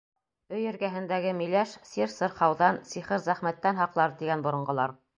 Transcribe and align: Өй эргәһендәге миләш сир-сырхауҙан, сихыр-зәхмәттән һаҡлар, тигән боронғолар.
Өй 0.59 0.63
эргәһендәге 0.71 1.33
миләш 1.41 1.75
сир-сырхауҙан, 1.91 2.83
сихыр-зәхмәттән 2.95 3.83
һаҡлар, 3.83 4.21
тигән 4.25 4.47
боронғолар. 4.49 4.99